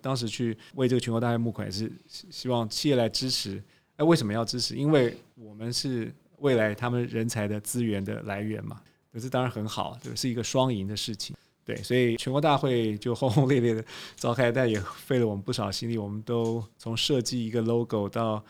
[0.00, 3.62] 当时去为这个全国大会募款，也是希望企业来支持。
[3.96, 4.76] 哎为什么要支持？
[4.76, 8.80] 因为我们是未来他们人才的资源的来源嘛。
[9.12, 11.34] 可是当然很好，对，是一个双赢的事情。
[11.64, 13.84] 对，所以全国大会就轰轰烈烈的
[14.16, 15.98] 召开，但也费了我们不少心力。
[15.98, 18.42] 我们都从设计一个 logo 到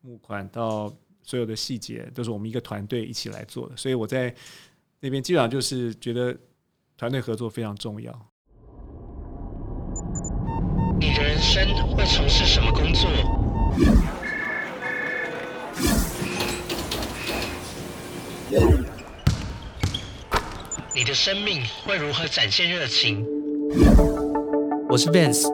[0.00, 0.90] 募款到
[1.22, 3.76] 所有的细节，都是我们一个团队一起来做的。
[3.76, 4.34] 所以我在
[5.00, 6.34] 那边基本上就是觉得
[6.96, 8.31] 团队合作非常重要。
[11.02, 11.66] 你的人生
[11.96, 13.10] 会从事什么工作？
[20.94, 23.26] 你的生命会如何展现热情？
[24.88, 25.52] 我是 Vance，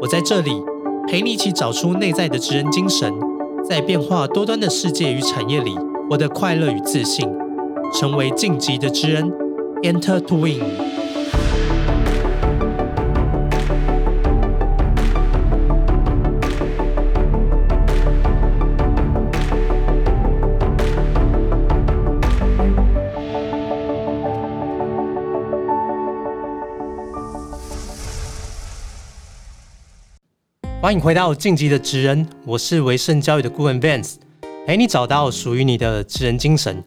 [0.00, 0.60] 我在这里
[1.06, 3.14] 陪你一起找出内在的职人精神，
[3.64, 5.76] 在变化多端的世界与产业里，
[6.10, 7.30] 获得快乐与自信，
[7.94, 9.30] 成为晋级的职人
[9.84, 10.87] ，Enter to Win。
[30.88, 34.14] 欢迎回到晋级的职人，我是维盛教育的顾问 Vance，
[34.66, 36.82] 陪你找到属于你的职人精神。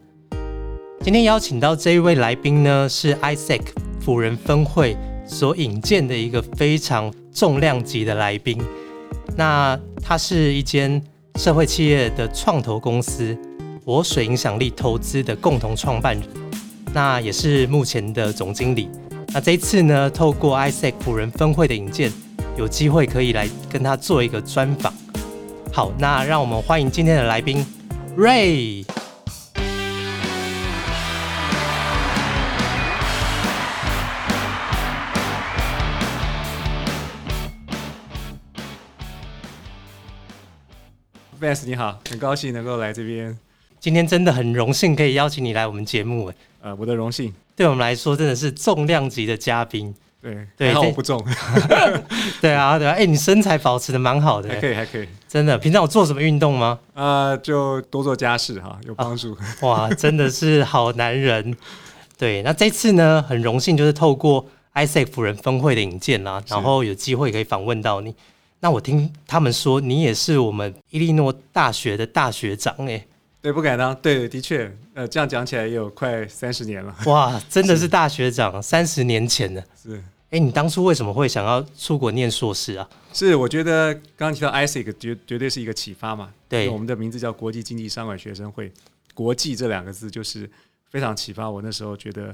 [1.02, 3.62] 今天邀请到这一位来宾呢，是 ISEC
[4.00, 8.60] 辅仁分会所引荐的一个非常重量级的来宾。
[9.38, 11.00] 那他是一间
[11.36, 13.38] 社会企业的创投公司
[13.86, 16.28] 我水影响力投资的共同创办人，
[16.92, 18.90] 那也是目前的总经理。
[19.32, 22.12] 那这一次呢，透过 ISEC 辅仁分会的引荐。
[22.58, 24.94] 有机会可以来跟他做一个专访。
[25.72, 27.66] 好，那让我们欢迎今天的来宾
[28.18, 28.86] Ray。
[41.40, 43.36] Vance 你好，很高兴能够来这边。
[43.80, 46.32] 今天真的很荣幸可以邀请你来我们节目，
[46.62, 47.34] 呃，我的荣幸。
[47.56, 49.96] 对我们来说真的是重量级的嘉宾。
[50.22, 51.20] 对对，我不重。
[52.40, 55.08] 对啊，对啊，哎，你身材保持的蛮好的，还可以，还可以。
[55.28, 56.78] 真的，平常有做什么运动吗？
[56.94, 59.36] 啊，就多做家事哈，有帮助。
[59.62, 61.58] 哇，真的是好男人。
[62.18, 64.46] 对，那这次呢，很荣幸就是透过
[64.76, 68.16] ISEC 辅仁分会的引荐啦，然后有机会可以访问到你。
[68.60, 73.04] 那我听他们说，你也是我们伊利诺大学的大学长哎。
[73.42, 73.96] 对，不敢当。
[73.96, 76.96] 对，的确，呃，这样讲起来也有快三十年了。
[77.08, 79.64] 哇，真的是大学长，三十年前的。
[79.82, 80.00] 是。
[80.32, 82.90] 哎，你当初为什么会想要出国念硕士啊？
[83.12, 86.34] 是，我觉得刚刚提到 ISEC 绝绝对是一个启发嘛。
[86.48, 88.72] 对，我们的名字叫国际经济商管学生会，
[89.14, 90.50] 国际这两个字就是
[90.90, 91.62] 非常启发我。
[91.62, 92.34] 那时候觉得，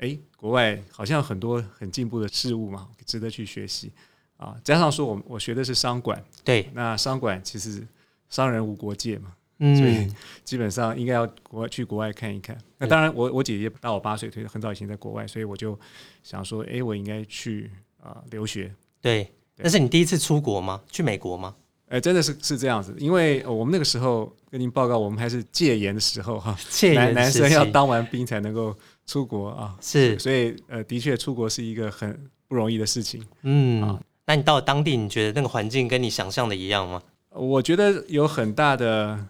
[0.00, 3.90] 哎，国外好像很多很进步的事物嘛，值得去学习
[4.36, 4.54] 啊。
[4.62, 7.82] 加上说，我我学的是商管，对，那商管其实
[8.28, 9.32] 商人无国界嘛。
[9.60, 10.10] 所以
[10.42, 12.56] 基本上应该要国外去国外看一看。
[12.78, 15.78] 那当然，我我姐姐大我八岁，所以很早以前在国外，所以我就
[16.22, 17.70] 想说，哎，我应该去
[18.02, 18.74] 啊留学。
[19.02, 20.80] 对，那是你第一次出国吗？
[20.90, 21.54] 去美国吗？
[21.88, 26.56] 哎，真的是是这样子，因为我们那个时候跟您报告，我们还是戒严的时候哈，
[26.94, 29.76] 男男生要当完兵才能够出国啊。
[29.80, 33.22] 是，所以呃，的确出国是一个很不容易的事情。
[33.42, 37.02] 嗯，啊，那你到了当地，你觉得那个环境跟你想象的一样吗？
[37.30, 39.26] 我觉得有很大的。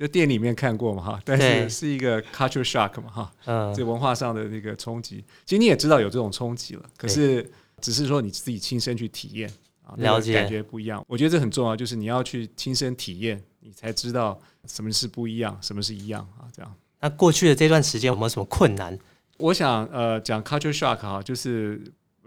[0.00, 7.46] 就店里面看过嘛哈，但是是一个 culture shock 嘛哈，嗯，这文化上的那个冲击，其实你也知道有这种冲击了，可是
[7.82, 9.46] 只是说你自己亲身去体验
[9.84, 11.04] 啊，了解感觉不一样。
[11.06, 16.48] 我觉得这很重要，就是你要去亲身体验，你才知道什么是不一样，什么是一样啊。
[16.50, 16.74] 这样。
[17.00, 18.98] 那过去的这段时间有没有什么困难？
[19.36, 21.78] 我想呃讲 culture shock 哈，就是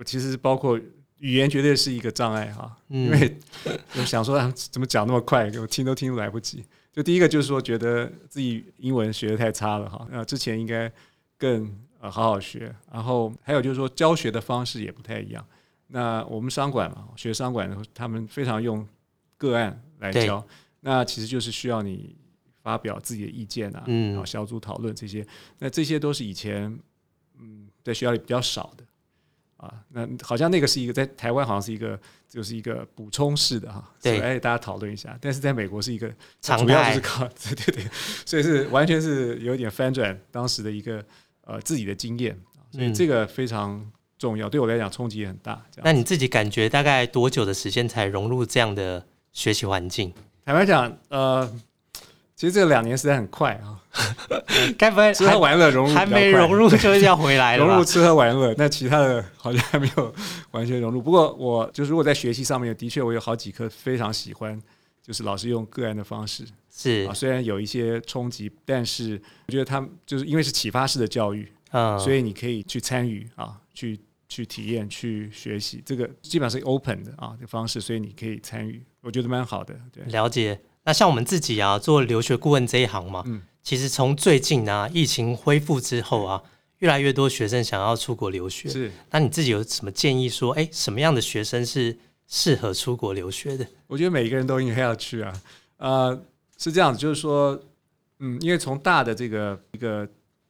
[0.06, 0.79] 其实包括
[1.23, 3.38] 语言绝对是一个障碍哈，因为
[3.97, 6.61] 我想说怎么讲那么快，我听都听来不及。
[6.91, 10.91] 就第一个就是说，觉得自己英文学的太差了哈，那之前应该
[11.38, 12.75] 更呃好好学。
[12.91, 15.44] 然后还有就是说，教学的方式也不太一样。
[15.88, 18.86] 那我们商管嘛，学商管的他们非常用
[19.38, 20.45] 个案来教，
[20.81, 22.18] 那其实就是需要你
[22.62, 25.25] 发表自己的意见啊，然后小组讨论这些。
[25.59, 26.77] 那这些都是以前
[27.39, 28.83] 嗯在学校里比较少的。
[29.63, 32.00] 啊，那好像那个是一个在台湾好像是一个
[32.30, 35.18] 就是一个补充式的哈，对，哎，大家讨论一下。
[35.21, 36.07] 但是在美国是一个
[36.42, 37.86] 主要就是靠 对对对，
[38.25, 41.04] 所以是完全是有点翻转当时的一个
[41.45, 42.38] 呃自己的经验，
[42.71, 45.63] 所以这个非常重要，对我来讲冲击也很大。
[45.83, 50.13] 那你自己感觉大概多久的时间才融入这样的学习环境？
[50.45, 51.50] 坦白讲，呃，
[52.44, 53.80] 其其实这两年实在很快啊，
[54.78, 57.63] 该不会 吃喝玩乐融入还没融入就要回来了？
[57.66, 60.13] 融入吃喝玩乐，那其他的好像还没有
[60.51, 61.01] 完全融入。
[61.01, 64.62] 不过我就是如果在学习上面，的确我有好几科非常喜欢，
[65.01, 69.13] 就是老师用个案的方式是啊，虽然有一些冲击，但是
[69.48, 73.98] 我觉得他们就是因为是启发式的教育，嗯，所以你可以去参与啊，去
[74.28, 79.74] 去体验、去学习，这个基本上是 open 的啊的方式，所以你可以参与，我觉得蛮好的。
[79.94, 80.60] 对，了解。
[80.85, 86.44] 那像我们自己啊，做留学顾问这一行嘛，嗯其实从最近啊疫情恢复之后啊，
[86.80, 88.68] 越来越多学生想要出国留学。
[88.68, 91.97] 是，那你自己有什么建议说，哎，什么样的学生是
[92.27, 93.65] 适合出国留学的？
[93.88, 95.41] 我觉得每一个人都应该要去啊。
[95.77, 96.21] 呃，
[96.57, 97.57] 是这样子，就是说，
[98.19, 100.06] 嗯，因为从大的这个一个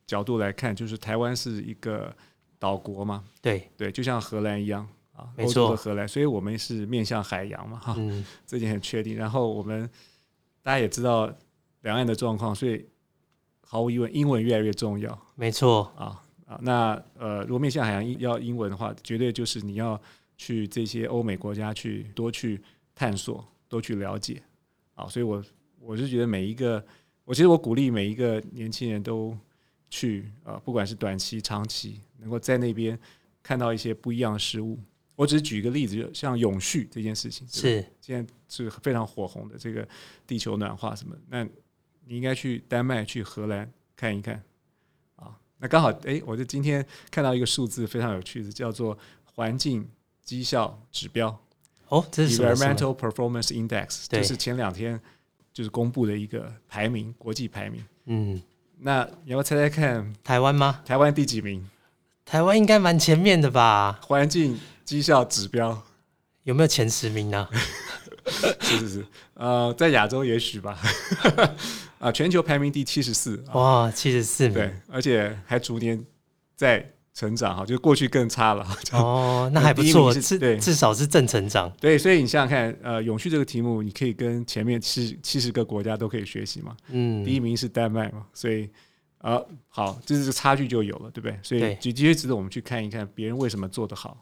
[0.07, 2.12] 角度来看，就是台湾是一个
[2.57, 9.15] 岛国嘛，对，对，就像荷兰一样啊，没欧洲错的荷兰，所以我们是面向海洋嘛，哈，嗯，这点很确定。
[9.15, 9.88] 然后我们
[10.63, 11.31] 大家也知道
[11.81, 12.86] 两岸的状况，所以
[13.62, 16.57] 毫无疑问，英文越来越重要没错，啊啊。
[16.62, 20.01] 那呃，如果面向海洋要英文的话，绝对就是你要
[20.38, 22.62] 去这些欧美国家去多去
[22.95, 24.42] 探索，多去了解
[24.95, 25.06] 啊。
[25.07, 25.44] 所以我
[25.80, 26.83] 我是觉得每一个，
[27.25, 29.38] 我其实我鼓励每一个年轻人都
[29.89, 32.98] 去啊，不管是短期、长期，能够在那边
[33.44, 34.80] 看到一些不一样的事物。
[35.15, 39.88] 我只是举一个例子，就像永续这件事情，是现在是非常火红的这个
[40.25, 41.44] 地球暖化什么，那
[42.06, 44.42] 你应该去丹麦、去荷兰看一看
[45.15, 45.38] 啊。
[45.60, 49.88] 那刚好，哎，我就今天看到一个数字非常有趣的，叫做环境
[50.21, 51.39] 绩效指标
[51.89, 55.00] 哦，这是 （Environmental Performance Index），对就是前两天
[55.54, 57.86] 就是公布的一个排名，国际排名。
[58.06, 58.42] 嗯，
[58.80, 60.81] 那你要不要猜猜看，台湾吗？
[60.83, 61.69] 台湾第几名？
[62.25, 64.00] 台湾应该蛮前面的吧？
[64.01, 65.81] 环境绩效指标
[66.44, 67.47] 有没有前十名 呢？
[68.62, 70.80] 是是是，呃，在亚洲也许吧，
[72.00, 76.01] 啊，全球排名第七十四，啊哇，七十四名对，而且还逐年
[76.56, 78.65] 在成长哈，就过去更差了。
[78.94, 81.69] 哦，那还不错，至至少是正成长。
[81.81, 86.75] 对，所以你想想看，呃，永续这个题目，你可以跟前面七七十个国家都可以学习嘛。
[86.88, 88.69] 嗯，第一名是丹麦嘛，所以
[89.18, 89.38] 啊，
[89.68, 91.38] 好，这是差距就有了，对不对？
[91.44, 94.18] 所以对的确值得我们去看一看别人为什么做得好。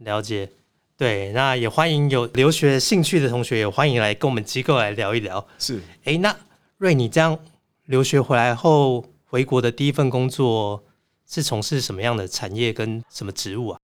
[0.00, 0.50] 了解。
[0.96, 5.46] 对，那也欢迎有留学兴趣的同学，也欢迎来跟我们机构来聊一聊。
[5.58, 6.36] 是，哎，那
[6.76, 7.38] 瑞，你这样
[7.86, 10.84] 留学回来后回国的第一份工作
[11.26, 13.80] 是从事什么样的产业跟什么职务啊？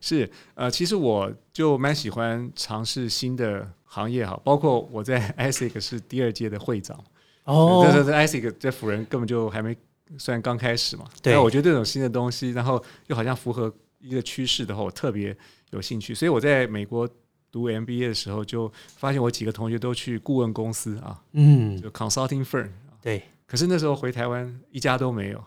[0.00, 6.98] 是，呃，其实我就蛮喜欢尝试新的行业哈，包括我在 ISIC 是第二届的会长，
[7.44, 9.76] 哦这这这 ISIC 在辅仁根本就还没
[10.18, 15.36] 算刚开始嘛，对但我觉得这种新的东西，然后又好像符合一个趋势的话，我特别
[15.70, 17.08] 有兴趣，所以我在美国
[17.50, 22.70] 读 MBA 的时候，就发现我几个同学都去顾问公司啊，嗯，就 consulting firm，
[23.02, 25.44] 对，可是那时候回台湾一家都没有，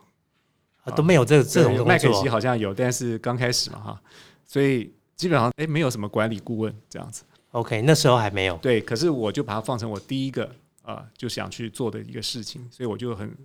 [0.84, 2.28] 啊都没有这这种麦肯锡。
[2.28, 4.02] 好像有，但是刚开始嘛哈，
[4.46, 7.24] 所以基本上哎没有什么管理顾问这样子。
[7.52, 8.58] OK，那时候还没有。
[8.58, 10.46] 对，可是我就把它放成我第一个
[10.84, 13.38] 啊、呃就想去做的一个事情，所以我就很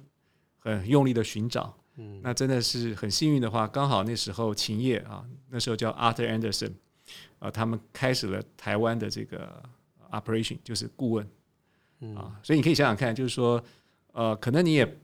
[0.59, 1.77] 很用力的寻找。
[1.97, 6.73] 嗯，那真的是很幸运的话，刚好那时候秦业啊，那时候叫 Arthur Anderson，
[7.39, 9.63] 啊，他们开始了台湾的这个
[10.11, 11.29] operation，就是顾问。
[12.01, 12.15] 嗯。
[12.15, 13.63] 啊，所以你可以想想看，就是说，
[14.13, 14.99] 呃，可能你也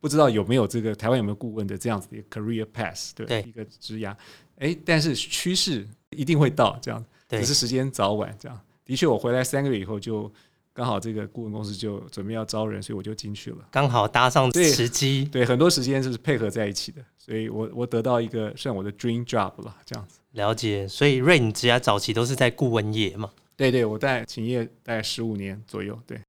[0.00, 3.42] 不知道有没有这个台湾有没有顾问的这样子的一个 career path，对，对。
[3.42, 4.16] 一个职涯，
[4.58, 7.40] 哎，但是趋势一定会到这样，对。
[7.40, 8.60] 只是时间早晚这样。
[8.84, 10.30] 的确，我回来三个月以后就
[10.74, 13.58] 刚好这个顾问公司就准备要招人，所以我就进去了。
[13.70, 15.24] 刚好搭上对时机。
[15.24, 20.18] 对，很多时间是配合在一起的，所以我我得到一个算我的 dream job 了，这样子。
[20.32, 23.30] 了解，所以瑞，你职涯早期都是在顾问业嘛？
[23.56, 26.20] 对对，我在企业大概十五年左右，对，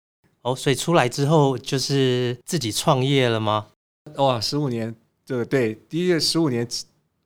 [0.43, 3.65] 哦，所以出来之后就是自己创业了吗？
[4.17, 6.67] 哇，十五年，这个对，第一个十五年，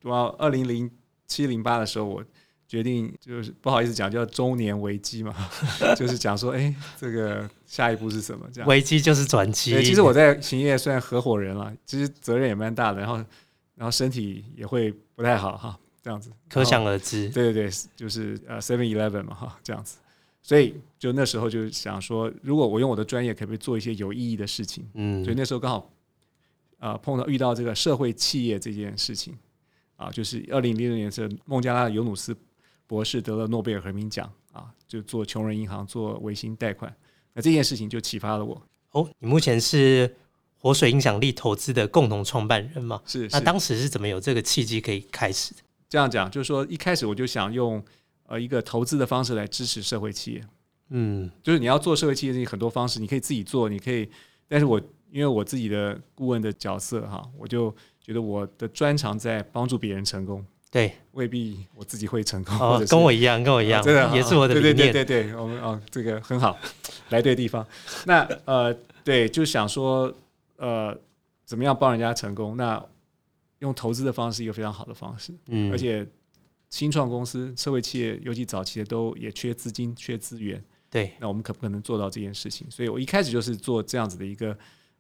[0.03, 0.89] 哇，二零零
[1.27, 2.23] 七零八的时候，我
[2.69, 5.35] 决定就是不好意思讲叫中年危机嘛，
[5.97, 8.69] 就是讲说，哎，这个下一步是什么这样。
[8.69, 9.71] 危机就是转机。
[9.71, 13.15] 对，其实我在行业算合伙人了，其实责任也蛮大的，然后
[13.73, 16.31] 然后身体也会不太好哈，这样子。
[16.47, 17.27] 可想而知。
[17.29, 19.97] 对对对，就是呃 Seven Eleven 嘛哈，这样子。
[20.43, 24.87] 所以就那时候就想说，如果我用我的专业，可不可以做一些有意义的事情？
[24.93, 25.91] 嗯所以那时候刚好
[26.77, 29.35] 啊、呃碰到遇到这个社会企业这件事情
[29.95, 32.35] 啊，就是二零零六年是孟加拉的尤努斯
[32.89, 36.91] 博士得了诺贝尔和平奖啊，就做穷人银行做微型贷款，
[37.33, 38.59] 那这件事情就启发了我。
[38.93, 40.15] 哦，你目前是
[40.57, 42.99] 活水影响力投资的共同创办人吗？
[43.05, 45.59] 是是那当时是怎么有这个契机可以开始的？
[45.87, 47.79] 这样讲，就是说一开始我就想用
[48.25, 50.43] 呃一个投资的方式来支持社会企业。
[50.89, 54.09] 嗯，就是你要做社会企业，你很多方式，你可以自己做，你可以
[54.47, 54.81] 但是我
[55.11, 62.85] 因为我自己的顾问的角色哈，我就觉得我的专长在帮助别人成功，对，未必我自己会成功。
[62.87, 64.93] 跟我一样，跟我一样，真的也是我的理对念。
[64.93, 66.57] 对对对对，我们哦，这个很好，
[67.09, 67.65] 来对地方。
[68.05, 68.73] 那呃，
[69.03, 70.13] 对，就想说
[70.57, 70.95] 呃，
[71.45, 72.55] 怎么样帮人家成功？
[72.55, 72.83] 那
[73.59, 76.05] 用投资的方式是一个非常好的方式，嗯而且
[76.69, 80.63] 新创公司、社会企业，尤其早期的都也缺资金、缺资源。
[80.91, 82.69] 对，那我们可不可能做到这件事情？
[82.69, 84.55] 所以我一开始就是做这样子的一个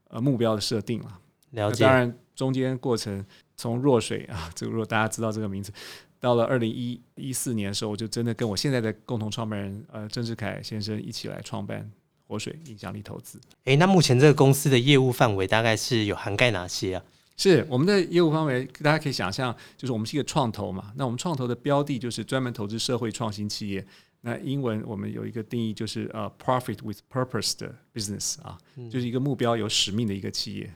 [0.09, 1.19] 呃目标的设定了。
[1.51, 1.83] 了解。
[1.83, 3.23] 当然，中间过程
[3.59, 5.69] 从弱水啊，这个如果大家知道这个名字，
[6.17, 11.91] 到了二零一一四年的时候，我就真的跟我现在的共同创办人呃郑志凯先生一起来创办
[12.25, 13.37] 活水影响力投资。
[13.65, 17.03] 诶，那目前这个公司的业务范围大概是有涵盖哪些啊？
[17.35, 20.93] 是我们的业务范围，大家可以想象，就是我们是一个创投嘛。
[20.95, 23.85] 那我们创投的标的就是专门投资社会创新企业。
[24.21, 28.57] 那英文我们有一个定义，就是呃，profit with purpose 的 business 啊，
[28.89, 30.73] 就是一个目标有使命的一个企业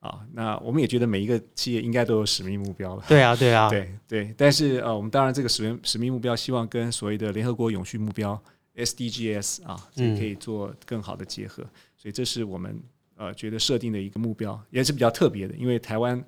[0.00, 0.20] 啊。
[0.32, 3.04] 那我们也觉得每一个企业应该都有使命目标了。
[3.08, 8.40] 对啊，对啊， 对对，但是呃，我们当然这个使命使命目标，希望跟所谓的联合国永续目标
[8.76, 11.62] SDGs 啊，这个可以做更好的结合。
[11.96, 12.80] 所以这是我们
[13.16, 16.22] 呃觉得设定的一个目标，也是比较特别的，因为台湾，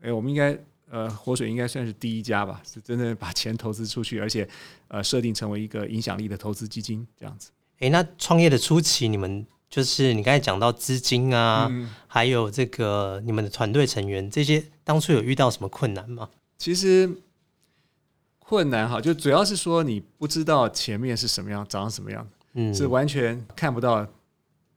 [0.00, 0.56] 哎，我们应该
[0.88, 4.48] 呃活水应该算是第一家吧，是真正把钱投资出去，而且
[4.86, 7.50] 呃设定成为一个影响力的投资基金这样子。
[7.80, 16.30] 诶，那创业的初期，你们就是你刚才讲到资金啊，嗯，还有这个你们的团队成员这些，当初有遇到什么困难吗？
[16.56, 17.10] 其实
[18.38, 22.26] 困难哈，就主要是说你不知道前面是什么样，长什么样。
[22.54, 24.06] 嗯，是完全看不到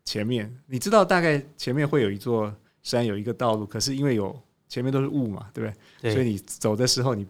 [0.04, 0.54] 前面。
[0.68, 2.54] 你知道大概前面会有一座
[2.84, 6.14] 山，有一个道路，可是因为有前面都是雾嘛，对不对？
[6.14, 7.26] 所以，你走的时候，你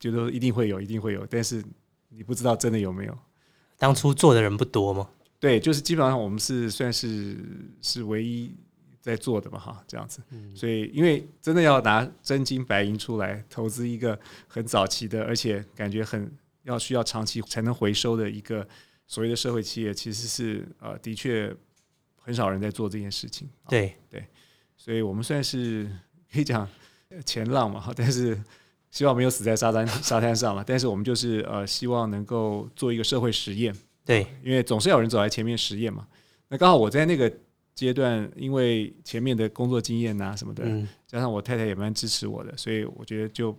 [0.00, 1.62] 觉得一定会有，一定会有，但是
[2.08, 3.18] 你不知道真的有没有。
[3.76, 5.08] 当初做的人不多吗？
[5.42, 7.36] 对，就是基本上我们是算是
[7.80, 8.54] 是唯一
[9.00, 10.22] 在做的嘛，哈，这样子。
[10.54, 16.32] 所以，因为真的要拿真金白银出来投资一个很早期的，而且感觉很
[16.62, 18.64] 要需要长期才能回收的一个
[19.08, 21.52] 所谓的社会企业，其实是呃，的确
[22.14, 23.50] 很少人在做这件事情。
[23.68, 24.24] 对对，
[24.76, 25.90] 所以我们算是
[26.32, 26.68] 可以讲
[27.08, 28.40] 呃前浪嘛，哈，但是
[28.92, 30.62] 希望没有死在沙滩沙滩上嘛。
[30.64, 36.06] 但是我们就是呃，希望能够做一个社会实验，对，因为总是有人走在前面实验嘛。
[36.48, 37.32] 那刚好我在那个
[37.74, 43.56] 阶段，因为前面的工作经验啊什么的，嗯，加上我太太也蛮支持我的，所以我觉得就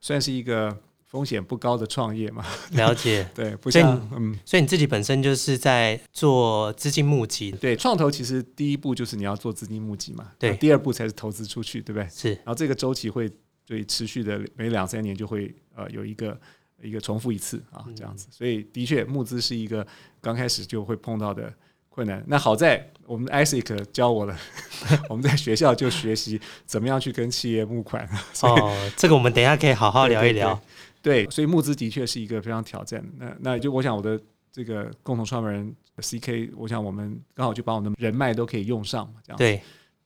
[0.00, 0.76] 算是一个
[1.06, 2.44] 风险不高的创业嘛。
[2.72, 3.28] 了解。
[3.34, 12.08] 对，不所以像嗯，所以你自己本身就是在做资金募集，对，创投其实第一步就是你要做资金募集嘛，对第二步才是投资出去，对不对？
[12.08, 13.28] 是然后这个周期会
[13.66, 16.38] 对持续的每两三年就会呃有一个
[16.82, 19.86] 一个重复一次啊这样子，所以的确募资是一个
[20.20, 21.52] 刚开始就会碰到的
[21.88, 22.22] 困难。
[22.26, 24.36] 那好在我们 ISIC 教我了，
[25.08, 28.08] 我们在学校就学习怎么样去跟企业募款，
[28.42, 30.60] 哦，这个我们等一下可以好好聊一聊。
[31.00, 33.04] 对，所以募资的确是一个非常挑战。
[33.16, 34.20] 那那就我想我的
[34.52, 39.38] 这个共同创办人 CK，我想我们刚好就把我们的人脉都可以用上嘛，这样。
[39.38, 39.62] 对，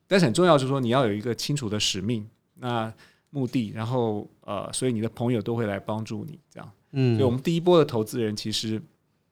[0.07, 2.93] 但是很重要就是说你要有一个清楚的使命，那
[3.33, 6.71] 目的，然后呃，所以你的朋友都会来帮助你这样。
[6.91, 8.79] 嗯所以我们第一波的投资人其实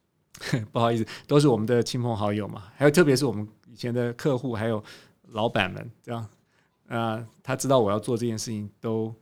[0.74, 4.84] 不好意思，都是我们的亲朋好友嘛，还有特别是我们以前的客户，还有
[5.27, 6.27] 老板们这样。
[6.88, 9.13] 呃，他知道我要做这件事情，都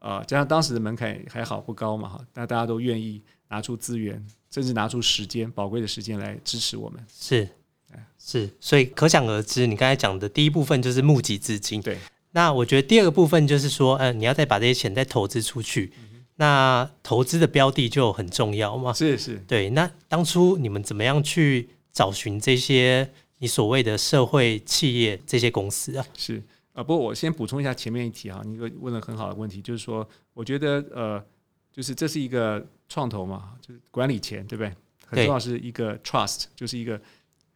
[0.00, 7.02] 呃，加上当时的门槛还好不高嘛哈，那大家都愿意拿出资源，甚至拿出时间宝贵的时间来支持我们。
[7.08, 7.48] 是
[7.92, 11.80] 哎是，所以可想而知，你刚才讲的第一部分就是募集资金。
[11.80, 11.98] 对，
[12.34, 18.92] 那我觉得第二个部分就是说，呃，你要再把这些钱再投资出去，嗯那投资的标的就很重要嘛。
[18.92, 26.04] 是是，对，那当初你们怎么样去找寻这些你所谓的社会企业这些公司啊？
[26.16, 31.24] 是啊，不过我先补充一下前面一题啊，你问问了很好的问题，就是说，我觉得呃，
[31.72, 34.72] 就是这是一个创投嘛，就是管理钱，对不对？
[35.06, 37.00] 很重要是一个 trust，就是一个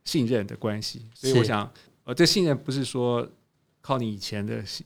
[0.04, 1.04] 信任的关系。
[1.12, 1.68] 所以我想，
[2.04, 3.28] 呃，这信任不是说
[3.80, 4.84] 靠你以前的信，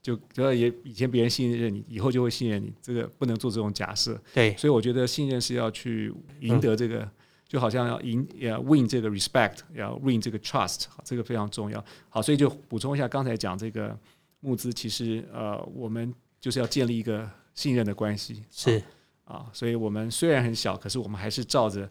[0.00, 4.20] 就就也以前别人信任你，以后就会信任你，这个不能做这种假设。
[4.32, 7.08] 对，所以我觉得信任是要去赢得这个，
[7.48, 11.84] 就好像要赢要 win 这个 respect，要 win 这个 trust，好这个非常重要。
[12.08, 13.98] 好，所以就补充一下刚才讲这个
[14.40, 18.44] 募资，其实呃，我们就是要建立一个信任的关系。
[18.50, 18.82] 是
[19.24, 21.90] 啊，所以我们虽然很小，可是我们还是照着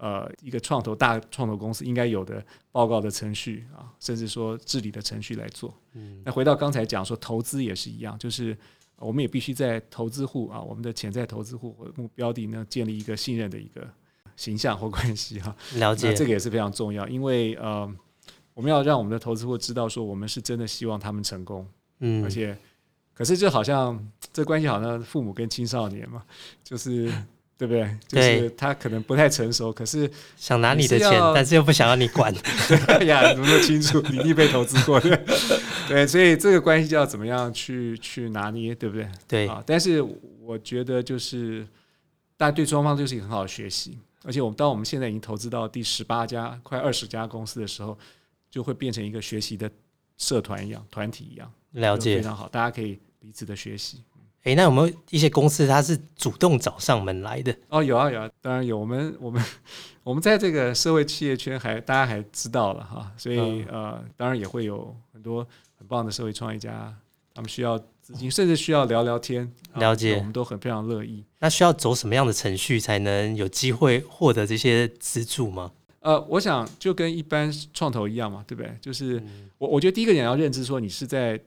[0.00, 5.72] 呃一个创投大创投公司应该有的报告的程序啊，甚至说治理的程序来做。
[5.92, 8.56] 嗯，那回到刚才讲说投资也是一样，就是
[8.96, 13.86] 呃我们也必须在投资户啊，我们的潜在投资户或目标地呢，建立一个信任的一个
[14.36, 16.14] 形象或关系哈、了解。
[16.14, 17.86] 这个也是非常重要，因为呃，
[18.54, 22.56] 我们要让我们的投资户知道说，我们是真的希望他们成功，嗯，而且，
[23.12, 26.24] 可是就好像这关系好像父母跟青少年嘛，
[26.64, 27.12] 就是
[27.60, 27.82] 对不对？
[28.08, 32.34] 就是对他可能不太成熟，可是想拿你的钱但是又不想要你管。
[32.88, 34.00] 哎 呀，怎么那么清楚？
[34.08, 35.14] 你一定被投资过的，
[35.86, 39.06] 对，所以这个关系就要怎么样去去拿捏，对不对？
[39.28, 40.00] 对，啊，但是
[40.40, 41.68] 我觉得就是，
[42.38, 47.98] 但对双方就是一个很好的学习，而且我们当我们现在已经投资到第十八家、快二十家公司的时候，
[48.50, 49.70] 就会变成一个学习的
[50.16, 52.16] 社团一样、团体一样，了解。
[52.16, 54.02] 非常好，大家可以彼此的学习。
[54.44, 57.54] 诶，那有没有一些公司它是主动找上门来的？
[57.68, 58.78] 哦，有啊有啊，当然有。
[58.78, 59.44] 我们我们
[60.02, 66.94] 我们在这个社会企业圈还大家还知道了哈，所以、嗯呃，当然也会有很多很棒的社会创业家，
[67.34, 69.50] 他们需要资金，甚至需要聊聊天。
[69.72, 71.22] 啊了解我们都很非常乐意。
[71.38, 75.70] 那需要走什么样的程序才能有机会获得这些资助吗？
[76.00, 78.74] 呃，我想就跟一般创投一样嘛，对不对？
[78.80, 81.38] 就是嗯我我觉得第一个点要认知说，你是在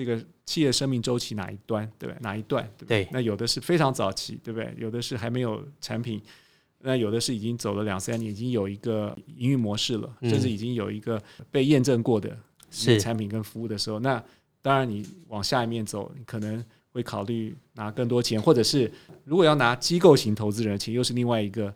[0.00, 2.18] 这个企业生命周期哪一端，对不对？
[2.22, 3.04] 哪一段，对不对？
[3.04, 4.74] 对那有的是非常早期，对不对？
[4.78, 6.18] 有的是还没有产品，
[6.78, 12.34] 那有的是已经走了两三年，已经有一个营运模式了，嗯甚至已经有一个被验证过的
[12.70, 14.24] 是产品跟服务的时候，那
[14.62, 18.90] 当然你往下一面走，你可能会考虑拿更多钱，或者是
[19.24, 21.70] 如果要拿机构型投资人的钱，又是另外一个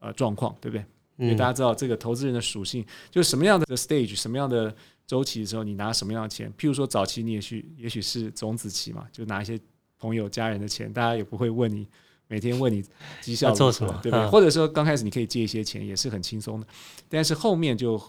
[0.00, 0.84] 呃状况，对不对？
[1.18, 4.74] 因为嗯大家知道这个投资人的属性，就是什么样的 stage，什么样的
[5.06, 6.50] 周期的时候，你拿什么样的钱。
[6.58, 9.58] 譬如说早期你也许也许是种子期嘛，就拿一些
[9.98, 11.86] 朋友家人的钱，大家也不会问你
[12.28, 12.84] 每天问你
[13.20, 14.24] 绩效做什么对不对？
[14.24, 16.66] 嗯或者说刚开始你可以借一些钱，也是很轻松的。
[17.08, 18.00] 但是后面就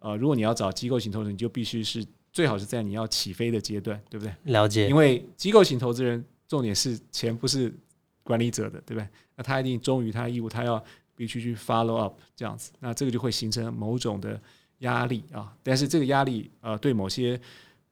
[0.00, 4.32] 呃，如果你要找机构型投资人，你就必须是最好是在你要起飞的阶段，对不对？
[4.44, 7.72] 了解因，为机构型投资人重点是钱不是
[8.22, 9.08] 管理者的，对不对？
[9.36, 10.82] 那他一定忠于他的义务，他要
[11.18, 14.40] 必须去 follow up 这样子，那这个就会形成某种的
[14.78, 15.52] 压力啊。
[15.64, 17.38] 但是这个压力呃，对某些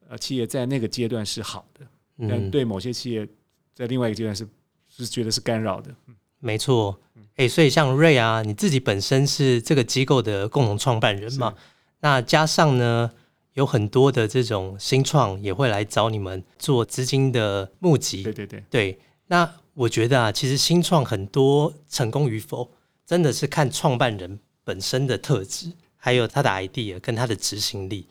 [0.07, 1.85] 呃企业在那个阶段是好的，
[2.19, 3.27] 但嗯，对某些企业
[3.73, 4.47] 在另外一个阶段是
[4.87, 5.93] 是觉得是干扰的。
[6.39, 6.97] 没错。
[7.15, 11.53] 嗯诶，所以像瑞啊，你自己本身是这个机构的共同创办人嘛，
[11.99, 13.11] 那加上呢，
[13.53, 22.71] 有很多的这种新创也会来找你们做资金的募集，对对对，对，那我觉得啊，其实新创很多成功与否，
[23.07, 28.05] 真的是看创办人本身的特质，还有他的 idea 跟他的执行力。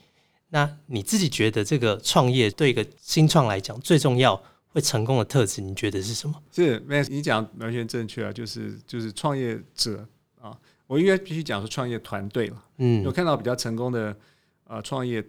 [0.49, 6.41] 那你自己觉得这个创业对一个新创来讲最重要会成功的特质，你觉得是什么？
[6.51, 10.03] 是，没你讲完全正确啊，就是就是创业者
[10.41, 10.57] 啊，
[10.87, 12.55] 我应该必须讲说创业团队了。
[12.55, 14.17] 有嗯，看到比较成功的
[14.63, 15.23] 呃创业，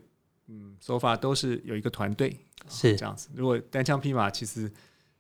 [0.47, 2.35] 嗯手法都是有一个团队
[2.71, 3.29] 是这样子。
[3.35, 4.71] 如果单枪匹马，其实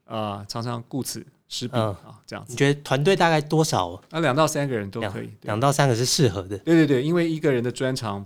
[0.05, 2.57] 呃常常顾此失彼、嗯啊，这样子你。
[2.57, 4.01] 觉得团队大概多少？
[4.11, 5.31] 那两到三个人都可以。
[5.43, 6.57] 两到三个是适合的。
[6.59, 8.25] 对对对，因为一个人的专长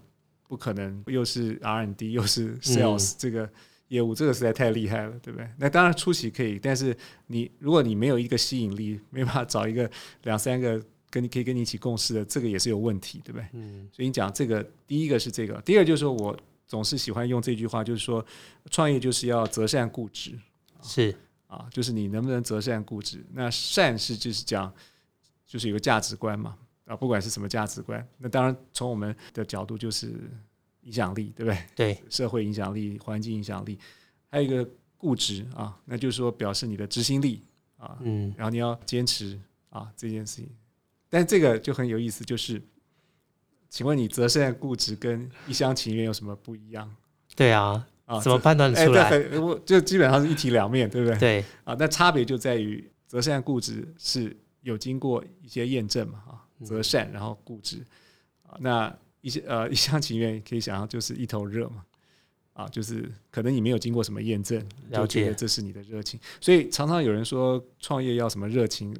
[0.49, 3.49] 不可能又是 R&D 又嗯是 Sales、这个
[3.89, 5.49] 业务，这个实在太厉害了，对不对？
[5.59, 6.97] 那当然初期可以，但是
[7.29, 9.89] 你如果你没有一个吸引力，没办法找一个
[10.25, 13.47] 两三个跟你可以跟你一起共事的，这个也是有问题，对不对？
[13.53, 18.25] 嗯，所以你讲这个，第一个是这个，第二就是说我总是喜欢用这句话，就是说
[18.71, 20.33] 创业就是要择善固执
[20.83, 21.15] 是
[21.53, 23.23] 啊，就是你能不能择善固执。
[23.33, 24.73] 那善是就是讲
[25.47, 30.15] 就是有个价值观嘛啊，不管是什么价值观，那当然从我们的角度就是
[30.81, 31.67] 影响力，对不对？
[31.77, 33.79] 对，社会影响力、环境影响力，
[34.31, 37.45] 还有一个固执啊，那就是说表示你的执行力
[37.77, 39.38] 啊，嗯，然后你要坚持
[39.69, 40.49] 啊这件事情。
[41.11, 42.62] 但这个就很有意思，就是，
[43.69, 46.91] 请问你择善固执跟一厢情愿有什么不一样
[47.37, 48.21] 对啊，啊？
[48.21, 49.11] 怎么判断出来？
[49.11, 51.19] 对，我就基本上是一体两面，对不对？
[51.19, 57.85] 对，啊，那差别就在于择善固执是有经过一些验证嘛，啊，嗯择善然后固执
[58.43, 61.85] 啊，那一些呃一厢情愿可以想象就是一头热嘛，
[62.53, 68.97] 啊，就是可能你没有经过什么验证，就觉得这是你的热情，所以常常有人说创业要什么热情，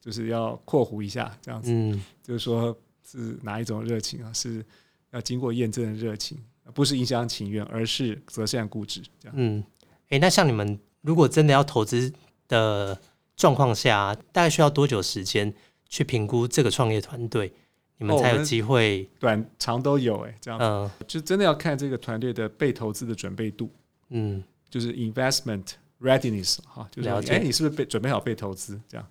[0.00, 4.64] 就是要括弧一下这样子，嗯，就是说是哪一种热情啊，是
[5.10, 6.38] 要经过验证的热情，
[6.74, 9.34] 不是一厢情愿，而是择善固执这样。
[9.36, 9.62] 嗯，
[10.10, 12.12] 诶，那像你们如果真的要投资
[12.48, 12.98] 的
[13.36, 15.52] 状况下，大概需要多久时间
[15.88, 17.52] 去评估这个创业团队，
[17.98, 19.08] 你们才有机会？
[19.18, 23.70] 短长都有哎、这样嗯就真的要看这个团队的被投资的准备度，
[24.10, 29.06] 嗯，就是 investment readiness 哈，就是了解哎，你是不是被准备好被投资这样？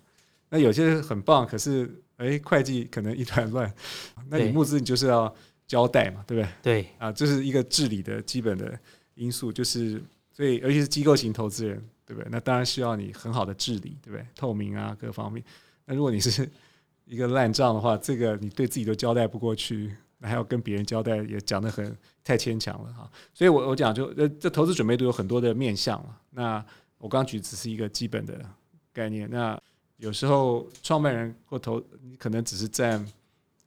[0.48, 3.72] 那有些很棒，可是哎，会计可能一团乱，
[4.30, 5.34] 那你募资你就是要
[5.66, 6.50] 交代嘛，对不对？
[6.62, 8.78] 对，啊，这是一个治理的基本的
[9.14, 10.02] 因素，就是
[10.32, 12.28] 所以尤其是机构型投资人，对不对？
[12.30, 14.26] 那当然需要你很好的治理，对不对？
[14.34, 15.42] 透明啊，各方面。
[15.84, 16.48] 那如果你是
[17.04, 23.10] 一个烂账的话，这个你对自己都交代不过去，还要跟别人交代，也讲得很太牵强了哈。
[23.32, 26.20] 所以我我讲就呃，这投资准备度有很多的面向了。
[26.30, 26.64] 那
[26.98, 28.44] 我刚举只是一个基本的
[28.92, 29.30] 概念。
[29.30, 29.60] 那
[29.98, 33.06] 有时候创办人或投，你可能只是占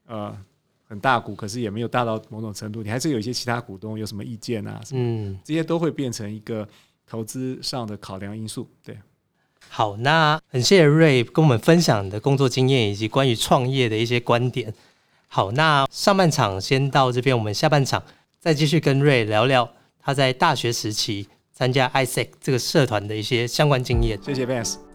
[0.06, 0.38] 呃
[0.90, 6.68] 很大股，可是也没有大到某种程度，你还是有一些其他股东有什么意见啊什么，嗯，这些都会变成一个
[7.08, 8.68] 投资上的考量因素。
[8.84, 8.98] 对，
[9.70, 14.74] 好，那很谢谢瑞跟我们分享你的工作经验以及关于创业的一些观点。
[15.28, 18.04] 好，那上半场先到这边，我们下半场
[18.40, 24.20] 再继续跟瑞聊聊他在大学时期参加 ISEC 这个社团的一些相关经验。
[24.24, 24.89] 谢谢 Vance。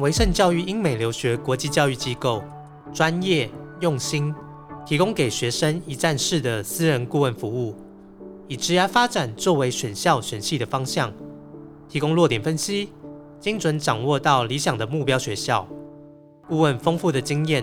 [0.00, 2.42] 维盛教育英美留学国际教育机构，
[2.90, 4.34] 专业用心，
[4.86, 7.76] 提供给学生一站式的私人顾问服务，
[8.48, 11.12] 以职业发展作为选校选系的方向，
[11.86, 12.88] 提供落点分析，
[13.38, 15.68] 精准掌握到理想的目标学校。
[16.48, 17.62] 顾问丰富的经验，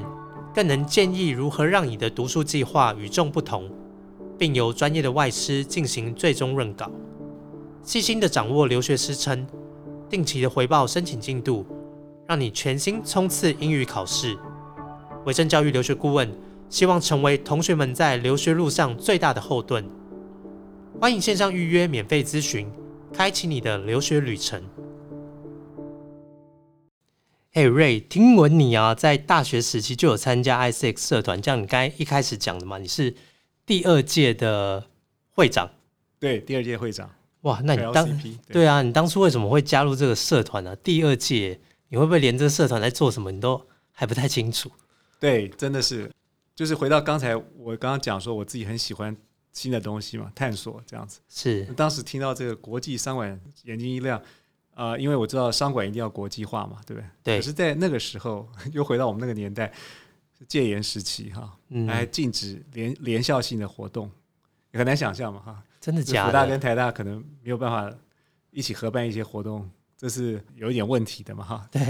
[0.53, 3.67] 更能建议如何让你的读书计划与众不同，
[4.37, 6.87] 并由专业的外师进行最终润稿，
[7.81, 9.47] 细心的掌握留学师称，
[10.07, 11.65] 定期的回报申请进度。
[12.27, 14.37] 让你全心冲刺英语考试。
[15.25, 16.29] 维正教育留学顾问
[16.69, 19.89] 希望成为同学们在留学路上最大的后盾。
[20.99, 22.69] 欢迎线上预约免费咨询，
[23.13, 24.61] 开启你的留学旅程。
[27.53, 33.15] 嘿，瑞，听闻你啊，在大学时期就有参加 ISEX 社团，像你刚才一开始讲的嘛，你是
[33.65, 34.85] 第二届的
[35.31, 35.69] 会长。
[36.19, 37.09] 对，第二届会长。
[37.41, 41.61] 哇，那你当 LCP 对啊，你当初为什么会加入这个社团呢、第二届。
[41.89, 44.71] 你会不会连这个社团在做什么，你都还不太清楚？
[45.19, 46.11] 对，真的是，
[46.53, 49.15] 就是回到刚才我刚刚讲说，我自己很喜欢
[49.51, 51.19] 新的东西嘛，探索这样子。
[51.27, 54.21] 是，当时听到这个国际商管，眼睛一亮，
[54.75, 57.09] 啊，因为我知道商管一定要国际化嘛，对不对？
[57.23, 57.37] 对。
[57.37, 59.73] 可是，在那个时候，又回到我们那个年代，
[60.47, 64.11] 戒严时期哈，还禁止连连校性的活动，
[64.73, 65.63] 很难想象嘛哈。
[65.79, 66.27] 真的假的？
[66.27, 67.91] 福大跟台大可能没有办法
[68.51, 69.67] 一起合办一些活动。
[69.97, 71.81] 这是有一点问题的嘛，哈，对，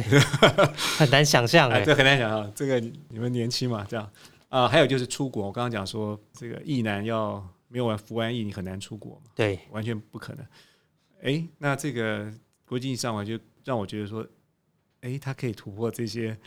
[0.97, 2.49] 很难想象哎，这很难想象。
[2.55, 4.09] 这个你们年轻嘛，这样
[4.47, 10.47] 啊，还有就是出国，我刚刚讲说，这个意男要没有完服完役，你很难出国嘛，对，完全不可能。
[11.21, 12.31] 哎，那这个
[12.65, 14.25] 国际上，我就让我觉得说，
[15.01, 16.37] 哎，它可以突破这些，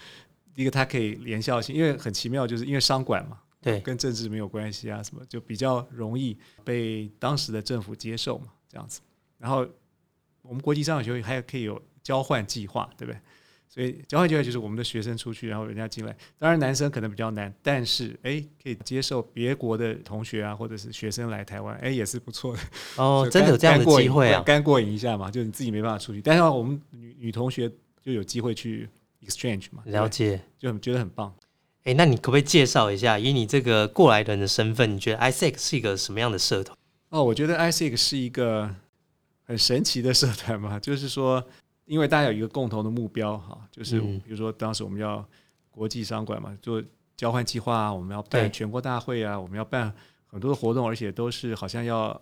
[0.55, 9.03] 一个它可以连校性，因为很奇妙，就是因为商管嘛，对，跟政治没有关系啊，什么就比较容易被当时的政府接受嘛，这样子，
[9.37, 9.66] 然后。
[10.42, 13.20] 我们国际商学会还可以有交换计划，对不对？
[13.72, 16.16] 所以交换计划就是我们的学生出去，然后人家进来。
[16.37, 22.61] 当然男生可能比较难，但是哎，可以接受别国的同学啊，或者是学生来台湾，哎，也是不错的。
[22.96, 24.42] 哦，真的有这样的机会啊？
[24.42, 27.70] 干过瘾一下嘛，就你自己没办法出去，但是我们女女同学
[28.03, 28.88] 就有机会去
[29.24, 29.85] exchange 嘛。
[29.87, 31.33] 了解，就很觉得很棒。
[31.85, 36.76] 哎，那你可不可以介绍一下，以你这个过来人的身份，你觉得 ISEC 是一个什么样的社团？
[37.11, 38.74] 哦，我觉得 ISEC 是一个。
[39.50, 41.44] 很神奇的社团嘛， 就是说，
[41.84, 45.26] 因为大家有一个共同的目标哈，就是比如说当时我们要
[45.72, 46.80] 国际商管嘛，做
[47.16, 49.92] 交换计划啊，我们要办全国大会啊，我们要办
[50.28, 52.18] 很多的活动，而且都是好像要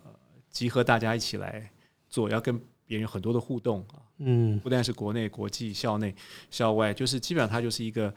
[0.51, 1.71] 集合大家一起来
[2.09, 4.01] 做，要跟别人有很多的互动啊。
[4.21, 6.15] 嗯，不但是国内、国际、校内、
[6.51, 8.11] 校外，就是基本上它就是一个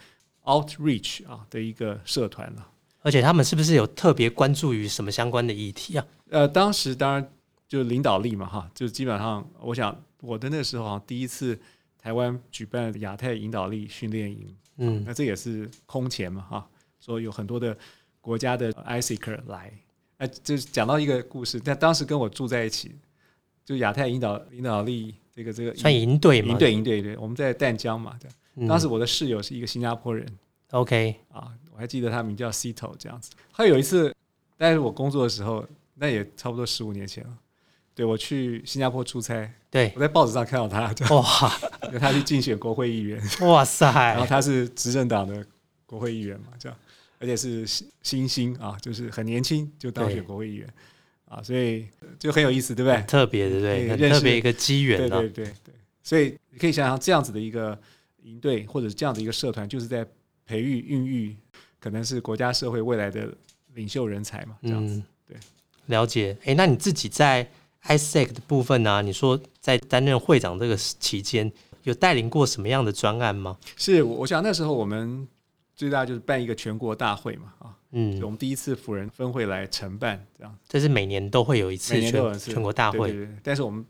[0.45, 2.65] outreach 啊的一个社团了。
[3.01, 6.05] 而且他们是不是有特别关注于什么相关的议题啊？
[6.29, 7.29] 呃，当时当然。
[7.71, 11.57] 就领导力嘛，哈，就基本上，我想我的那时候啊，第一次
[11.97, 17.77] 台湾举办亚太领导力训练营，嗯，那这也是空前嘛，哈，说有很多的
[18.19, 19.71] 国家的 ISEC 来，
[20.17, 22.93] 哎，就是讲到一个故事，但当时跟我住在一起，
[23.63, 30.27] 就亚太领导领导力这个这个算营队嘛，营队营队对，我们在淡江嘛，对，当时我的室友是一个新加坡人
[30.71, 34.13] ，OK，啊，我还记得他名叫 Cito 这样子，他有一次，
[34.57, 37.37] 但是我工作的时候，那也差不多十五年前了。
[37.93, 39.91] 对，我去新加坡出差，对。
[39.95, 41.23] 我在报纸上看到他，哇，
[41.99, 45.45] 他去竞选国会议员，哇塞， 然后他是执政党的
[45.85, 46.77] 国会议员嘛，这样，
[47.19, 50.67] 而且是新新星啊，就是很年轻就当选国会议员。
[51.25, 51.87] 啊，所以
[52.19, 53.01] 就很有意思，对不对？
[53.03, 55.73] 特别的，对，很特别一个机缘，对对对对，
[56.03, 57.79] 所以你可以想想这样子的一个
[58.23, 60.05] 营队，或者是这样的一个社团，就是在
[60.45, 61.33] 培育、孕育，
[61.79, 63.33] 可能是国家社会未来的
[63.75, 65.37] 领袖人才嘛，这样子，对，
[65.85, 66.35] 了解。
[66.43, 67.49] 哎，那你自己在。
[67.85, 69.01] ISEC 的部分呢？
[69.01, 71.51] 你说在担任会长这个期间，
[71.83, 73.57] 有带领过什么样的专案吗？
[73.75, 75.27] 是，我想那时候我们
[75.75, 80.57] 最大就是办一个全国大会嘛，啊，嗯，我们第一次辅仁分会来承办，这样。
[80.67, 83.35] 这是每年都会有一次全全国大会，对对。
[83.41, 83.83] 但是我们，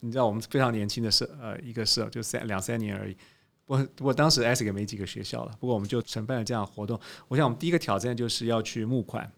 [0.00, 3.16] 你知道我们非常年轻的社，呃，一个社就三两三年而已，
[3.64, 6.98] 不过不过当时也没几个学校了，不过我们就承办了这样的活动。
[7.28, 9.30] 我想我们第一个挑战就是要去募款，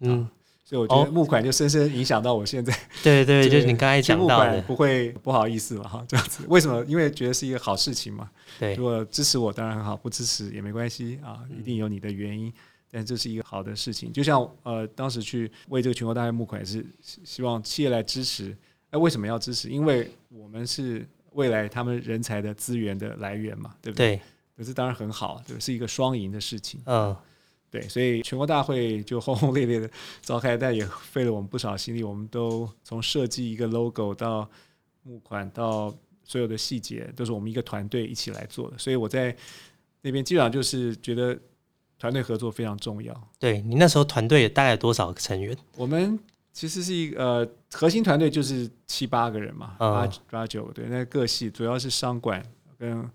[0.00, 0.28] 嗯，
[0.64, 2.72] 所以我觉得募款就深深影响到我现在。
[3.02, 6.44] 对对， 就是你刚才讲到的，不会不好意思嘛哈，这样子。
[6.48, 6.84] 为什么？
[6.86, 8.30] 因为觉得是一个好事情嘛。
[8.58, 12.52] 对如果支持我当然很好，不支持也没关系啊，嗯一定有你的原因。
[12.94, 18.54] 但这是一个好的事情，就像呃，当时去为这个全国大会募款，也是希希望企业来支持。
[18.90, 19.70] 哎为什么要支持？
[19.70, 24.16] 因为我们是未来他们人才的资源的来源嘛，对不对？
[24.16, 24.20] 对，
[24.58, 26.82] 可是当然很好，对，是一个双赢的事情。
[26.84, 27.16] 嗯，
[27.72, 32.04] 对，所以全国大会就轰轰烈烈的召开，但也费了我们不少心力。
[32.04, 34.46] 我们都从设计一个 logo 到
[35.02, 38.76] 募款到所有的细节，都是我们一个团队一起来做的。
[38.76, 39.34] 所以我在
[40.02, 41.34] 那边基本上就是觉得
[41.98, 43.28] 团队合作非常重要。
[43.38, 45.56] 对你那时候团队大概有多少个成员？
[45.78, 46.18] 我们
[46.52, 52.44] 其实是一个呃核心团队就是七八个人嘛，嗯八八九个对，那各系主要是商管
[52.78, 53.10] 跟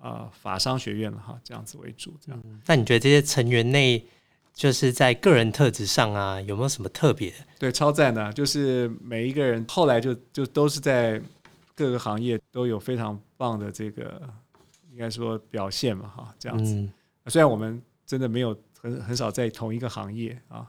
[0.00, 2.42] 呃法商学院了哈，这样子为主，这样。
[2.66, 4.04] 那你觉得这些成员内，
[4.52, 7.32] 就是在个人特质上啊，有没有什么特别？
[7.58, 11.20] 对，超赞的啊，就是每一个人后来就就都是在
[11.74, 14.20] 各个行业都有非常棒的这个
[14.90, 16.74] 应该说表现嘛哈，这样子。
[16.74, 16.92] 嗯，
[17.26, 20.66] 虽然我们真的没有很很少在同一个行业啊，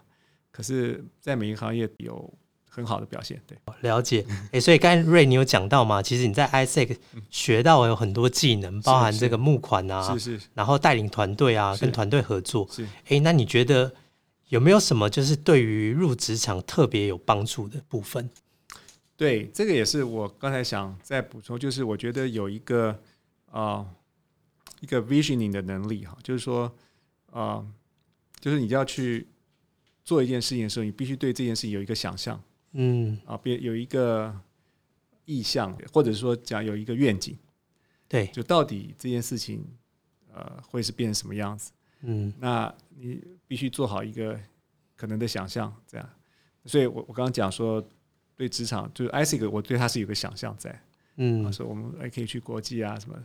[0.51, 2.31] 可是在每一个行业有
[2.79, 3.41] 很好的表现。
[3.45, 4.25] 对，了解。
[4.51, 6.97] 诶，所以刚才瑞你有讲到嘛，其实你在 ISEC
[7.29, 12.67] 学到有很多技能，包含这个募款啊，是是然后带领团队啊，跟团队合作。
[12.71, 12.87] 是。
[13.07, 13.93] 诶，那你觉得
[14.47, 18.29] 有没有什么就是对于入职场特别有帮助的部分？
[19.15, 22.97] 对，这个也是我刚才想再补充，就是我觉得有一个
[23.51, 23.85] 啊、
[24.79, 26.73] 一个 visioning 的能力哈，就是说
[27.31, 27.65] 啊、
[28.39, 29.27] 就是你要去
[30.05, 32.41] 做一件事情的时候，你必须对这件事情有一个想象
[32.73, 34.33] 嗯，啊，别有一个
[35.25, 37.37] 意向，或者说讲有一个愿景，
[38.07, 39.65] 对，就到底这件事情
[40.33, 41.71] 呃会是变成什么样子。
[42.01, 44.39] 嗯那你必须做好一个
[44.95, 46.09] 可能的想象，这样。
[46.65, 47.85] 所以我我刚刚讲说，
[48.35, 50.81] 对职场就是 ISIC，我对它是有个想象在，啊，
[51.17, 53.17] 嗯说我们还可以去国际啊什么。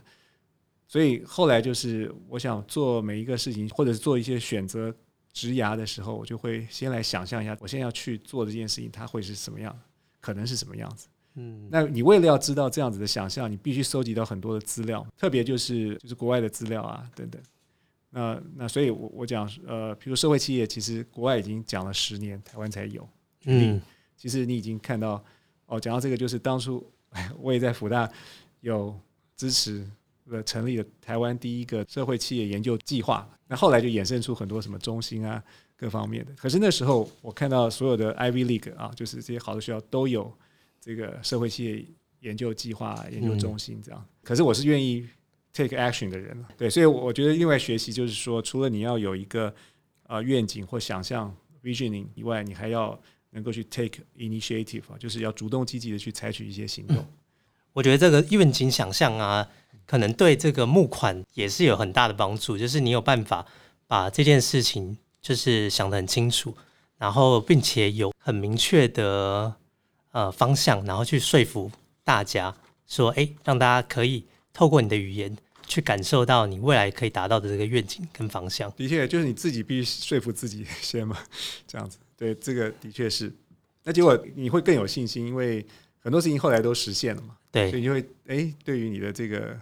[0.87, 4.95] 所以后来就是我想做每一个事情，或者是做一些选择
[5.35, 9.77] 职涯的时候，我就会先来想象一下，我现在要去做这件事情，它会是什么样，
[10.21, 11.07] 可能是什么样子。
[11.35, 17.41] 嗯那你为了要知道这样子的想象，你必须收集到很多的资料，特别就是就是国外的资料啊等等。
[18.11, 23.07] 那那所以我，我讲呃，比如社会企业，其实国外已经讲了十年，台湾才有。
[23.43, 23.81] 嗯
[24.15, 25.21] 其实你已经看到
[25.65, 26.89] 哦，讲到这个，就是当初
[27.37, 28.09] 我也在福大
[28.61, 28.97] 有
[29.35, 29.85] 支持
[30.29, 33.27] 呃成立了台湾第一个社会企业研究计划。
[33.47, 35.43] 那后来就衍生出很多什么中心啊
[35.77, 36.33] 各方面的。
[36.33, 40.31] 可是那时候我看到所有的 Ivy League 啊，就是这些好的学校都有
[40.81, 41.85] 这个社会企业
[42.21, 44.05] 研究计划、研究中心这样。
[44.23, 45.07] 可是我是愿意
[45.53, 49.53] take action 的人，对，所以我觉得另外学习就是说，除了你要有一个
[50.07, 51.33] 呃愿景或想象
[51.63, 56.97] visioning 以外，你还要能够去 take initiative 啊，就是要主动积极的去采取一些行动。
[57.73, 59.47] 我觉得这个愿景想象啊，
[59.85, 63.45] 可能对这个募款也是有很大的帮助，就是你有办法
[63.87, 66.55] 把这件事情就是想得很清楚，
[66.97, 69.53] 然后并且有很明确的
[70.11, 71.71] 呃方向，然后去说服
[72.03, 72.55] 大家
[72.87, 75.35] 说，哎，让大家可以透过你的语言
[75.67, 78.71] 去感受到你未来可以达到的这个愿景跟方向。
[78.75, 81.17] 的确，就是你自己必须说服自己先嘛，
[81.67, 81.97] 这样子。
[82.17, 83.33] 对，这个的确是。
[83.83, 85.65] 那结果你会更有信心，因为
[85.99, 89.55] 很多事情后来都实现了嘛，对所以，你就会哎，对于你的这个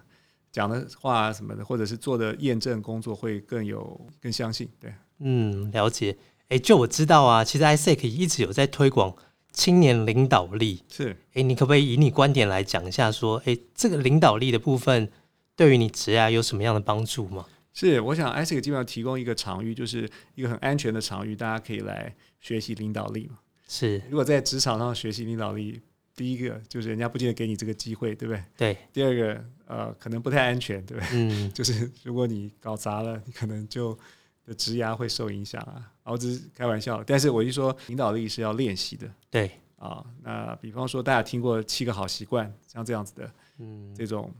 [0.53, 4.69] 讲的话啊什么的，或者是做的验证工作会更有更相信。
[4.79, 6.15] 对，嗯，了解。
[6.49, 9.15] 哎，就我知道啊，其实 ISEC 一直有在推广
[9.51, 10.83] 青年领导力。
[10.87, 11.17] 是。
[11.33, 15.09] 诶，你可不可以以你观点来讲一下，说，诶，这个领导力的部分
[15.55, 17.47] 对于你职业有什么样的帮助吗？
[17.73, 23.39] 是，我想 ISIC 基本上提供一个场域，就是一个很安全的场域，大家可以来学习领导力嘛。
[23.67, 25.81] 是如果在职场上学习领导力，
[26.15, 28.43] 第一个就是人家不见得给你这个机会，对不对？
[28.57, 31.09] 对，第二个，呃，可能不太安全，对不对？
[31.13, 33.97] 嗯， 就是如果你搞砸了，你可能就
[34.45, 35.73] 的职涯会受影响啊。
[36.03, 40.05] 然后这是开玩笑，但是我一说领导力是要练习的对，啊。
[40.21, 44.31] 那比方说大家听过七个好习惯，像这样子的嗯，这种，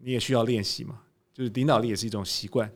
[0.00, 1.00] 你也需要练习嘛。
[1.32, 2.70] 就是领导力也是一种习惯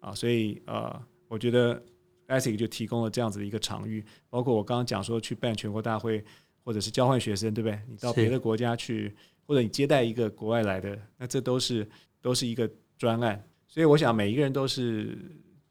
[0.00, 1.80] 啊，所以呃，我觉得
[2.26, 6.24] ASIC 就提供了这样子的一个场域，包括我刚刚讲说去办全国大会，
[6.64, 7.80] 或者是交换学生，对不对？
[7.88, 9.14] 你到别的国家去，
[9.46, 11.88] 或者你接待一个国外来的，那这都是
[12.20, 13.42] 都是一个专案。
[13.66, 15.18] 所以我想每一个人都是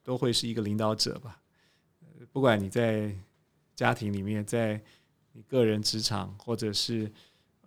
[0.04, 1.40] 都会是一个领导者吧，
[2.02, 3.16] 呃不管你在
[3.76, 4.82] 家庭里面，在
[5.34, 7.06] 你个人职场，或者是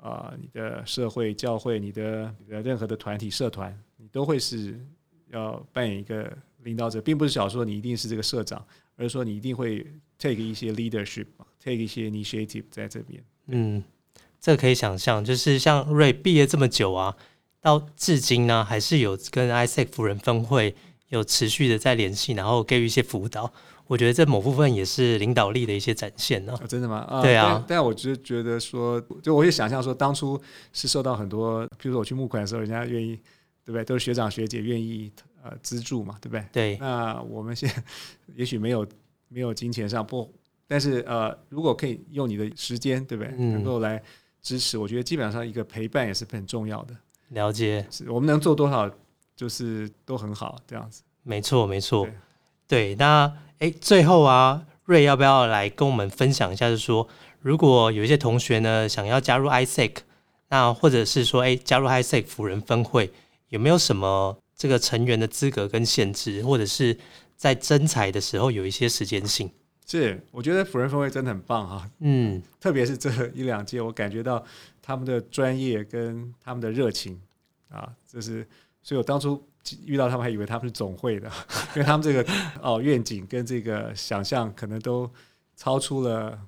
[0.00, 4.78] 啊、呃你的社会、教会、你的你的任何的团体、社团，你都会是
[5.28, 8.64] 要扮演一个领导者，并不是小说你一定是这个社长，
[8.96, 9.87] 而是说你一定会
[10.18, 10.72] take 一些
[11.64, 13.22] leadership，take 一些 initiative 在这边。
[13.46, 13.83] 嗯，
[14.40, 17.16] 这可以想象，就是像瑞毕业这么久啊，
[17.61, 20.74] 到至今呢，还是有跟 ISEC 辅仁分会
[21.09, 23.53] 有持续的在联系，然后给予一些辅导。
[23.87, 27.00] 我觉得这某部分也是领导力的一一些展现呢、真的吗？
[27.00, 30.40] 啊，对啊但但我就觉得说，就我也想象说，当初
[30.72, 33.14] 是受到很多，比如说我去募款的时候，人家愿意，
[33.62, 33.85] 对不对？
[33.85, 36.46] 都是学长学姐愿意呃资助嘛，对不对？
[36.50, 37.85] 对，那我们现在
[38.35, 38.87] 也许没有
[39.29, 40.33] 没有金钱上不，
[40.66, 43.33] 但是呃，如果可以用你的时间，对不对？
[43.37, 44.03] 嗯能够来
[44.40, 46.96] 支持，我觉得基本上一个陪伴也是很重要的。
[47.31, 48.90] 了解，是我们能做多少，
[49.35, 51.03] 就是都很好，这样子。
[51.22, 52.07] 没错，没错
[52.68, 52.94] 对。
[52.96, 56.68] 那哎，最后啊，瑞要不要来跟我们分享一下？
[56.68, 57.09] 就是说，
[57.40, 59.96] 如果有一些同学呢想要加入 ISEC，
[60.48, 63.11] 那或者是说，哎，加入 ISEC 辅仁分会，
[63.48, 66.96] 有没有什么这个成员的资格跟限制，或者是
[67.37, 69.50] 在征才的时候有一些时间性？
[69.86, 74.42] 是，我觉得辅仁分会真的很棒哈、嗯，特别是这一两届，我感觉到
[74.80, 77.20] 他们的专业跟他们的热情
[77.68, 78.46] 啊，这是，
[78.82, 79.46] 所以我当初
[79.84, 81.30] 遇到他们还以为他们是总会的，
[81.74, 82.26] 因为他们这个
[82.62, 85.10] 哦愿景跟这个想象可能都
[85.54, 86.38] 超出了，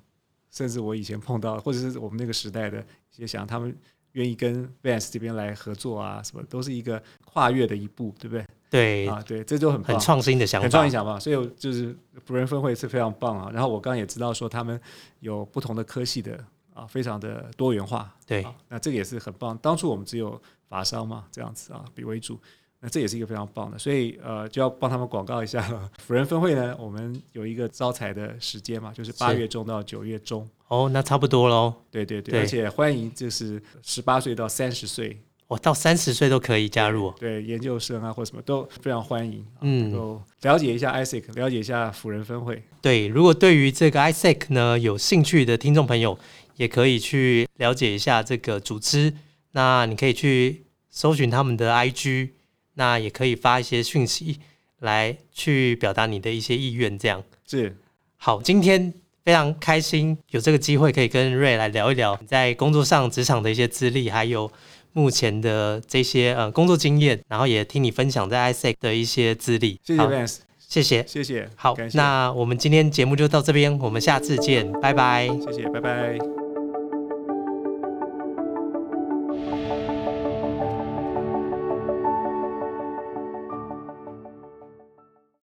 [0.49, 2.79] 甚至我以前碰到或者是我们那个时代的
[3.15, 3.75] 一些想，他们
[4.13, 8.43] 愿意跟 Vans 这边来合作啊，什么都是一个跨越的一步，对不对？
[8.69, 13.49] 对，啊，对，这就很棒很创新的想法，很创新想法，所以就是辅仁分会是非常棒啊。
[13.53, 14.79] 然后我刚刚也知道说他们
[15.19, 16.37] 有不同的科系的
[16.73, 18.13] 啊，非常的多元化。
[18.25, 19.57] 对啊，那这个也是很棒。
[19.59, 22.39] 当初我们只有法商嘛，这样子啊，比为主。
[22.79, 25.89] 那这也是一个非常棒的，所以呃，就要帮他们广告一下了。
[25.97, 30.47] 辅仁分会呢，我们有一个招财的时间嘛，就是八月中到九月中。
[30.67, 31.73] 哦，那差不多喽。
[31.89, 37.15] 对对对，对而且欢迎就是十八岁到三十岁，我到三十岁都可以加入哦。
[37.19, 42.61] 对研究生啊或什么都非常欢迎，啊、嗯能够了解一下 ISEC，了解一下辅仁分会。
[42.81, 46.17] 对，如果对于这个 ISEC 呢有兴趣的听众朋友，
[46.57, 49.13] 也可以去了解一下这个组织。
[49.51, 52.29] 那你可以去搜寻他们的 IG，
[52.73, 54.39] 那也可以发一些讯息
[54.79, 56.99] 来去表达你的一些意愿。
[56.99, 57.75] 这样是
[58.17, 64.51] 好，今天非常开心有这个机会可以跟瑞来聊一聊你在工作上职场的一些资历，还有
[64.97, 69.79] 目前的这些呃工作经验，然后也听你分享在 ISEC 的一些资历。
[69.83, 71.05] 谢谢好 Vance，谢谢。
[71.07, 75.27] 谢谢，好那我们今天节目就到这边，我们下次见，拜拜。
[75.45, 76.46] 谢谢，拜拜。